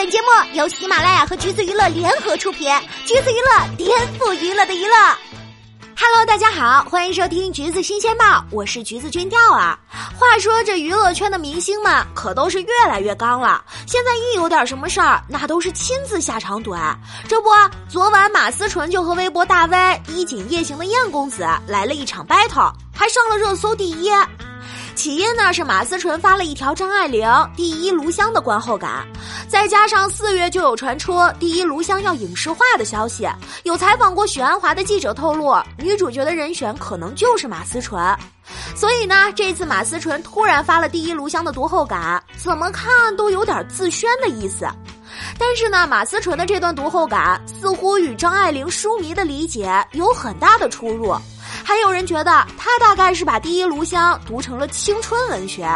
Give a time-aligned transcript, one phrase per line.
[0.00, 2.72] 本节目由喜马拉雅和橘子娱乐联合出品，
[3.04, 4.96] 橘子娱乐颠覆娱乐的娱乐。
[5.94, 9.78] Hello，大家好，欢迎收听橘子新鲜报，我是橘子君调啊。
[10.18, 16.78] 话说这娱乐圈的明星们可都是越来越刚了，现在一有点什么事儿，那都是亲自下场怼。
[17.28, 17.50] 这不，
[17.86, 24.10] 昨晚马思纯就和微博大 V 衣锦夜行的燕公子来了一场 battle，还上了热搜第一。
[24.94, 29.06] 起因呢是马思纯发了一条张爱玲第一炉香的观后感，
[29.48, 33.26] 再加上四月就有传出第一炉香要影视化的消息，
[33.62, 37.98] 有采访过许鞍华的记者透露，女主角的人选可能就是马思纯，
[38.74, 44.66] 所以呢，这次马思纯突然发了第一炉香的读后感，怎么看都有点自宣的意思。
[45.40, 51.16] 但是呢，马思纯的这段读后感似乎与张爱玲书迷的理解有很大的出入。
[51.64, 55.66] 还有人觉得她大概是把《第一炉香》读成了青春文学。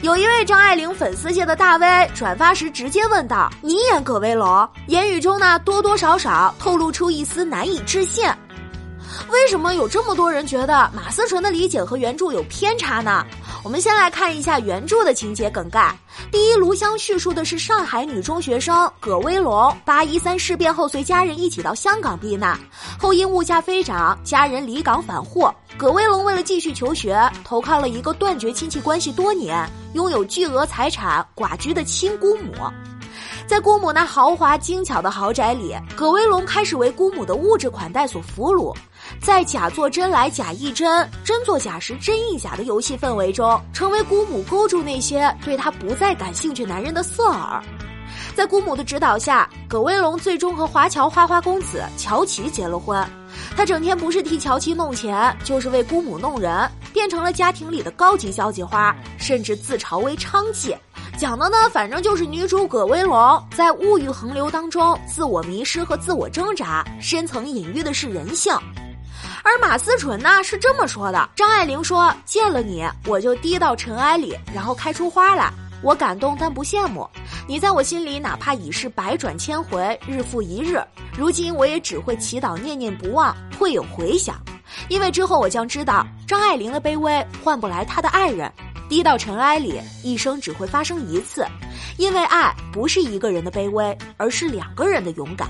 [0.00, 8.30] 有一位张爱玲粉丝界的大 V 转发时直接问道：“你演葛威龙？”言语中呢多多少少透露出一丝难以置信。
[9.30, 13.24] 为什么有这么多人觉得马思纯的理解和原著有偏差呢？
[13.64, 15.94] 我们先来看一下原著的情节梗概。
[16.30, 22.58] 第一炉香叙述的是上海女中学生葛威龙，八一三事变后随家人一起到香港避难，
[22.98, 25.50] 后因物价飞涨，家人离港返沪。
[25.76, 32.52] 葛威龙为了继续求学，投靠了一个断绝亲戚关系多年、拥有巨额财产、寡居的亲姑母。
[33.46, 38.74] 在姑母那豪华精巧的豪宅里，葛威龙开始为姑母的物质款待所俘虏。
[39.20, 47.60] 在假作真来假亦真，真作假时真亦假的游戏氛围中，成为姑母勾住那些对她不再感兴趣男人的色饵。
[48.34, 53.04] 在姑母的指导下，葛威龙最终和华侨花花公子乔琪结了婚。
[53.56, 60.76] 他整天不是替乔琪弄钱，就是为姑母弄人，变成了家庭里的高级交际花，甚至自嘲为娼妓。
[61.18, 68.56] 讲的呢，反正就是女主葛威龙在物欲横流当中自我迷失和自我挣扎，深层隐喻的是人性。
[69.42, 75.52] 而马思纯呢是这么说的：张爱玲说见了你，我就低到尘埃里，然后开出花来。
[75.80, 77.08] 我感动但不羡慕，
[77.46, 80.82] 你在我心里哪怕已是百转千回，日复一日。
[81.16, 84.34] 如今我也只会祈祷念念不忘，会有回响。
[84.88, 88.52] 因为之后我将知道，张爱玲的卑微换不来她的爱人。
[88.88, 91.46] 低到尘埃里，一生只会发生一次。
[91.96, 95.48] 因为爱不是一个人的卑微，而是两个人的勇敢。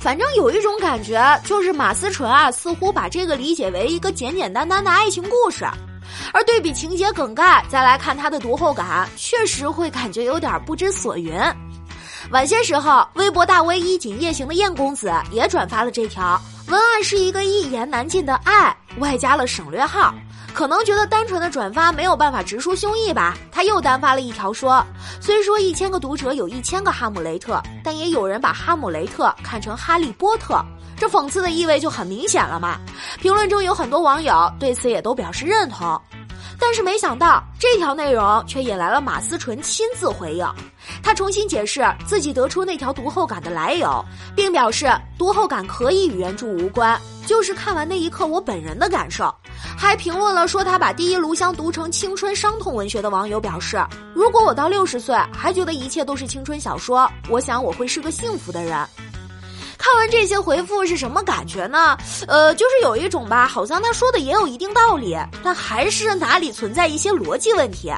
[0.00, 5.66] 反正有一种感觉，就是马思纯啊，似乎把这个理解为一个简简单单的爱情故事，
[6.32, 11.38] 而对比情节梗概，再来看他的读后感，确实会感觉有点不知所云。
[12.30, 20.14] 晚些时候，微博大 V 衣锦夜行的燕公子也转发了这条文案，是一个一言难尽的爱，外加了省略号。
[20.52, 24.84] 可能觉得单纯的转发没有办法直抒胸臆吧，他又单发了一条说
[25.20, 30.62] ：“虽说一千个读者有一千个哈姆雷特，但也有人把哈姆雷特看成哈利波特，
[30.98, 32.78] 这讽刺的意味就很明显了嘛。”
[33.20, 36.00] 评论中有很多网友对此也都表示认同，
[36.58, 40.46] 但是没想到这条内容却引来了马思纯亲自回应，
[41.02, 44.04] 他重新解释自己得出那条读后感的来由，
[44.36, 49.34] 并表示读后感可以与原著无关，就是看完那一刻我本人的感受。
[49.76, 53.82] 还评论了说他把《第一炉香》读成青春伤痛文学的网友表示
[54.14, 58.78] ：“如果我到六十岁还觉得一切都是青春小说，我想我会是个幸福的人。”
[59.80, 61.96] 看完这些回复是什么感觉呢？
[62.28, 67.90] 呃，就是有一种吧，好像他说的也有一定道理，但还是哪里存在一些逻辑问题。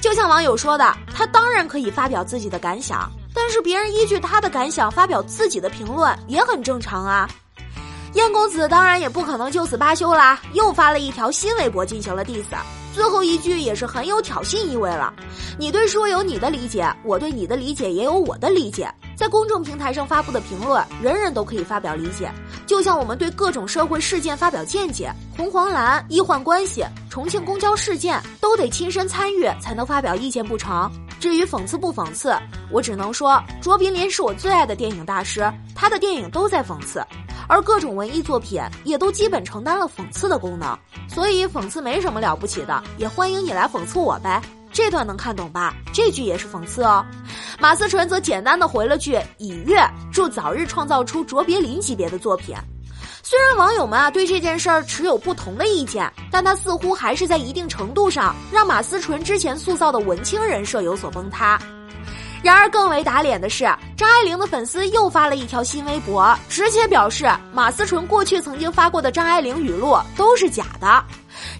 [0.00, 7.28] 就像网友说的，他当然可以发表自己的感想，但是别人依据他的感想发表自己的评论也很正常啊。
[8.16, 12.46] 燕公子当然也不可能就此罢休啦，又发了一条新微博进行了 diss，
[12.94, 15.12] 最后一句也是很有挑衅意味了。
[15.58, 18.90] 你对书有你的理解，我对你的理解也有我的理解。
[19.14, 22.32] 在公众平台上发布的评论，人人都可以发表理解，
[22.66, 30.90] 就像我们对各种社会事件发表见解，红黄蓝、医患关系、重庆公交事件都得亲身参与才能发表意见不成？
[31.20, 32.34] 至于讽刺不讽刺，
[32.70, 37.04] 我只能说卓别林是我最爱的电影大师，他的电影都在讽刺。
[37.48, 40.78] 而各种文艺作品也都基本承担了讽刺的功能，
[41.08, 44.40] 所以讽刺没什么了不起的，也欢迎你来讽刺我呗。
[44.72, 45.74] 这段能看懂吧？
[45.92, 47.04] 这句也是讽刺哦。
[47.58, 49.78] 马思纯则简单的回了句“已阅”，
[50.12, 52.54] 祝早日创造出卓别林级别的作品。
[53.22, 61.58] 虽然网友们啊对这件事儿持有不同的意见，但他似乎还是在一定程度上让马思纯之前塑造的文青人设有所崩塌。
[62.46, 63.64] 然而更为打脸的是，
[63.96, 71.04] 张爱玲的粉丝又发了一条新微博，直接表示马思纯过去曾经发过的张爱玲语录都是假的，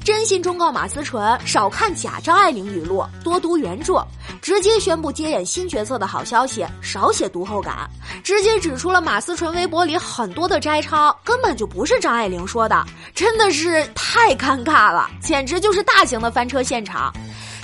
[0.04, 4.00] 真心忠告马思纯少看假张爱玲语录，多读原著。
[4.40, 7.90] 直接宣布接演新角色的好消息，少写读后感，
[8.22, 17.12] 直接指出了马思纯微博里很多的摘抄根本就不是张爱玲说的，真的是太尴尬了，简直就是大型的翻车现场。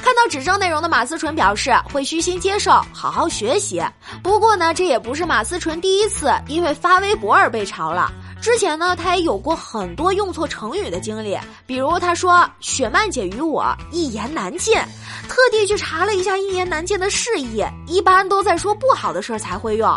[0.02, 3.80] 看到指正内容的马思纯表示会虚心接受，好好学习。
[4.22, 8.10] 不过呢，这也不是马思纯第一次因为发微博而被嘲了。
[8.40, 14.74] 之前呢，他也有过很多用错成语的经历，比如他说“雪漫姐与我一言难尽”，
[15.30, 19.96] 特地去查了一下“一言难尽”的释义，一般都在说不好的事儿才会用。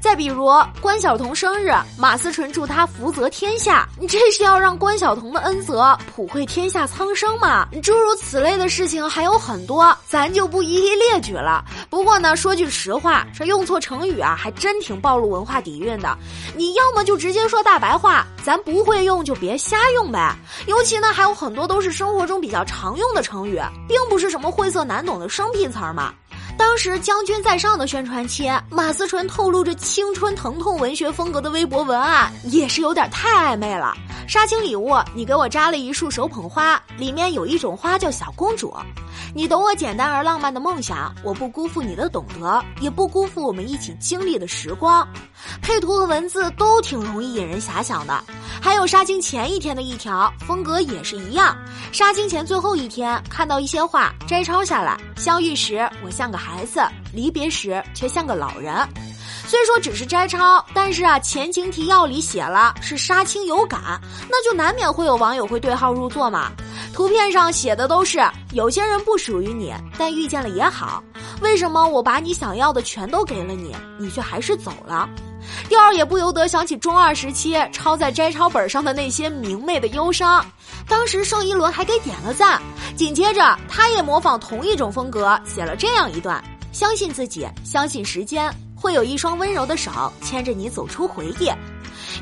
[0.00, 0.48] 再比如
[0.80, 7.66] 关晓彤生日，马思纯祝她福泽天下，你这是要让关晓彤的恩泽普惠天下苍生吗？
[7.82, 11.64] 诸如此类的事情还有很多，咱就不一一列举了。
[11.90, 16.16] 不过呢，说句实话，这用错成语啊，还真挺暴露文化底蕴的。
[16.54, 20.36] 你要么就直接说大白话，咱不会用就别瞎用呗。
[20.66, 26.12] 尤其呢，还有很多都是生活中比较常用的成语，并不是什么晦涩难懂的生僻词儿嘛。
[26.58, 33.94] 当时《将军在上》的宣传期，马思纯透露着青春疼痛文学风格的微博文案，也是有点太暧昧了。
[34.28, 38.74] 杀青礼物，你给我扎了一束手捧花，里面有一种花叫小公主。
[39.34, 45.06] 你懂我简单而浪漫的梦想，我不辜负你的懂得，也不辜负我们一起经历的时光。
[45.62, 48.24] 配图和文字都挺容易引人遐想的。
[48.60, 51.56] 还有杀青前一天的一条，风格也是一样。
[51.92, 54.98] 杀青前最后一天，看到一些话摘抄下来。
[55.16, 56.80] 相遇时我像个孩子，
[57.12, 58.72] 离别时却像个老人。
[59.48, 64.00] 虽说只是摘抄，但是啊，前情提要里写了是杀青有感，
[64.30, 66.52] 那就难免会有网友会对号入座嘛。
[66.92, 68.20] 图片上写的都是
[68.52, 71.02] 有些人不属于你，但遇见了也好。
[71.40, 75.08] 为什么我把你想要的全都给了你，你却还是走了？
[75.68, 80.44] 第二也不由得想起中二时期抄在摘抄本上的那些明媚的忧伤，
[80.88, 82.60] 当时盛一伦还给点了赞，
[82.96, 89.90] 紧接着他也模仿同一种风格写了这样一段：相信自己，相信时间，会有一双温柔的手
[90.22, 91.46] 牵着你走出回忆。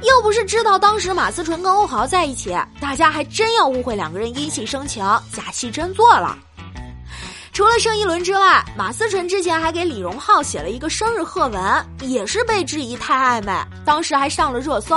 [0.03, 6.37] 要不是知道当时马思纯跟欧豪在一起，大家还真要误会两个人因戏生情，假戏真做了。
[7.53, 13.53] 除了盛一伦之外，马思纯之前还给李荣浩写了一个生日贺文，也是被质疑太暧昧，
[13.85, 14.97] 当时还上了热搜。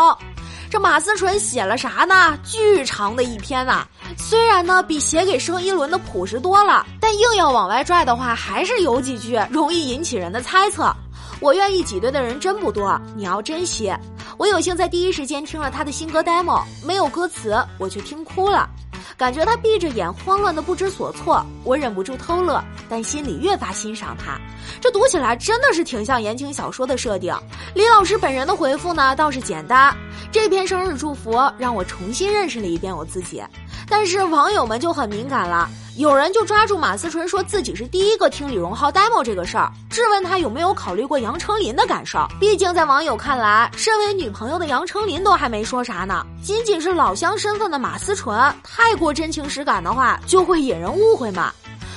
[0.69, 2.37] 这马思纯写了啥呢？
[2.43, 3.85] 巨长的一篇呐！
[4.17, 10.93] 虽然呢比写给盛一伦的朴实多了，但硬要往外拽的话，还是有几句容易引起人的猜测。
[11.39, 13.93] 我愿意挤兑的人真不多，你要珍惜。
[14.37, 18.69] 我有幸在第一时间听了他的新歌 demo，没有歌词，我却听哭了。
[19.15, 24.37] 感觉他闭着眼，慌乱的不知所措，我忍不住偷乐，但心里越发欣赏他。
[24.81, 27.33] 这读起来真的是挺像言情小说的设定。
[27.73, 29.95] 李老师本人的回复呢，倒是简单。
[30.31, 33.43] 这篇生日祝福让我重新认识了一遍我自己，
[33.89, 35.69] 但是网友们就很敏感了。
[35.95, 42.19] 有人就抓住马思纯说自己是第一个听李荣浩 demo 这个事儿，质问他有没有考虑过杨丞琳的感受。
[42.39, 51.51] 毕竟在网友看来，身为女朋友的杨丞琳都还没说啥呢，仅仅是老乡身份的马思纯太过真情实感的话，就会引人误会嘛。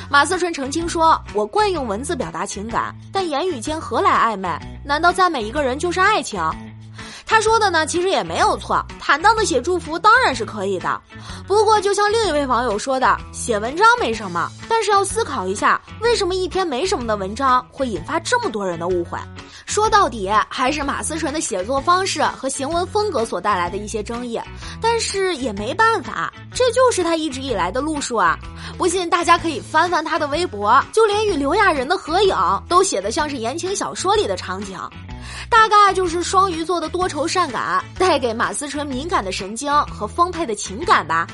[0.08, 4.48] 马思纯澄清说：“我惯用文字表达情感，但言语间何来暧昧？
[4.82, 6.40] 难道赞美一个人就是爱情？”
[7.30, 11.00] 他说的呢，其实也没有错，坦荡的写祝福当然是可以的。
[11.46, 19.16] 不过，就像另一位网友说的，写文章没什么，但是要思考一下，为什么一篇没什么的文章会引发这么多人的误会？
[19.64, 24.40] 说到底，还是马思纯的写作方式和行文风格所带来的一些争议。
[24.82, 28.38] 但是也没办法，这就是他一直以来的路数啊！
[28.76, 32.36] 不信，大家可以翻翻他的微博，就连与刘亚仁的合影
[32.68, 34.78] 都写得像是言情小说里的场景。
[35.48, 41.26] 大概就是双鱼座的多愁善感带给马思纯敏感的神经和丰沛的情感吧。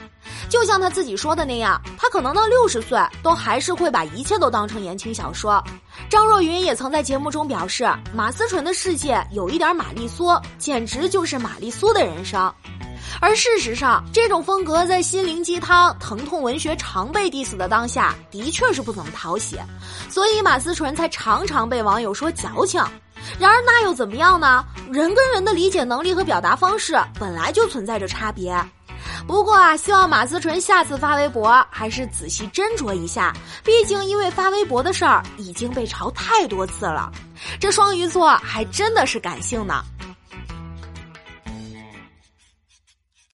[0.49, 5.62] 就像他自己说的那样，他可能到六十岁都还是会把一切都当成言情小说。
[6.08, 12.52] 张若昀也曾在节目中表示，马思纯的世界有一点玛丽苏，简直就是玛丽苏的人生。
[13.20, 19.58] 而事实上，这种风格在心灵鸡汤、疼痛文学常被 diss 的当下，的确是不怎么讨喜，
[20.08, 22.82] 所以马思纯才常常被网友说矫情。
[23.38, 24.64] 然而那又怎么样呢？
[24.90, 28.54] 人跟人的理解能力和表达方式本来就存在着差别。
[29.26, 33.32] 不过啊，希望马思纯下次发微博还是仔细斟酌一下，
[33.64, 37.10] 毕竟因为发微博的事儿已经被嘲太多次了。
[37.58, 39.82] 这双鱼座还真的是感性呢。